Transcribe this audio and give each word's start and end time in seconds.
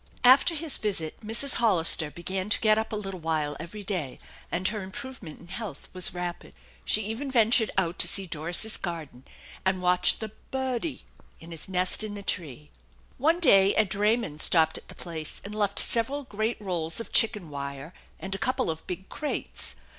5' 0.23 0.23
After 0.33 0.55
his 0.55 0.79
visit 0.79 1.19
Mrs. 1.21 1.57
Hollister 1.57 2.09
began 2.09 2.49
to 2.49 2.59
get 2.59 2.79
up 2.79 2.91
a 2.91 2.95
little 2.95 3.19
while 3.19 3.55
every 3.59 3.83
day, 3.83 4.17
and 4.51 4.67
her 4.69 4.81
improvement 4.81 5.39
in 5.39 5.49
health 5.49 5.89
was 5.93 6.11
rapid. 6.11 6.55
She 6.83 7.03
even 7.03 7.29
ventured 7.29 7.69
out 7.77 7.99
to 7.99 8.07
see 8.07 8.25
Doris's 8.25 8.77
garden 8.77 9.25
and 9.63 9.79
watch 9.79 10.17
the 10.17 10.31
"budie" 10.51 11.03
in 11.39 11.51
his 11.51 11.69
nest 11.69 12.03
in 12.03 12.15
the 12.15 12.23
tree. 12.23 12.71
One 13.19 13.39
day 13.39 13.75
a 13.75 13.85
drayman 13.85 14.39
stopped 14.39 14.79
at 14.79 14.87
the 14.87 14.95
place 14.95 15.39
and 15.45 15.53
left 15.53 15.77
several 15.77 16.23
great 16.23 16.59
rolls 16.59 16.99
of 16.99 17.11
chicken 17.13 17.51
wire, 17.51 17.93
and 18.19 18.33
a 18.33 18.39
couple 18.39 18.71
of 18.71 18.87
big 18.87 19.07
crates. 19.07 19.75